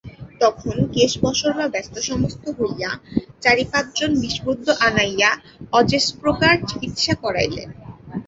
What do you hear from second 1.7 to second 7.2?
ব্যস্ত সমস্ত হইয়া চারি পাঁচ জন বিষবৈদ্য আনাইয়া অযেশপ্রকার চিকিৎসা